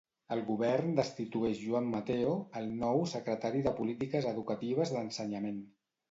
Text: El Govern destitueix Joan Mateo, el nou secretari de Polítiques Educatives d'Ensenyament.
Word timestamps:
El 0.35 0.39
Govern 0.45 0.93
destitueix 0.99 1.59
Joan 1.65 1.91
Mateo, 1.91 2.31
el 2.61 2.69
nou 2.83 3.01
secretari 3.11 3.61
de 3.67 3.73
Polítiques 3.81 4.29
Educatives 4.31 4.95
d'Ensenyament. 4.97 5.61